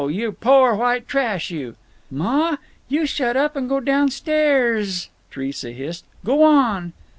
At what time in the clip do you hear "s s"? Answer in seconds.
4.87-4.97, 4.95-5.05, 4.97-5.09